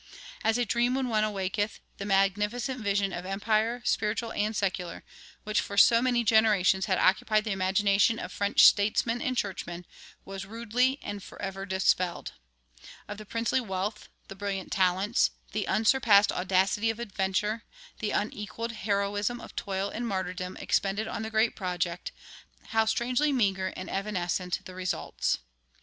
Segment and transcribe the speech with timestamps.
[0.43, 5.03] "As a dream when one awaketh," the magnificent vision of empire, spiritual and secular,
[5.43, 9.85] which for so many generations had occupied the imagination of French statesmen and churchmen,
[10.25, 12.33] was rudely and forever dispelled.
[13.07, 17.63] Of the princely wealth, the brilliant talents, the unsurpassed audacity of adventure,
[17.99, 22.11] the unequaled heroism of toil and martyrdom expended on the great project,
[22.69, 25.37] how strangely meager and evanescent the results!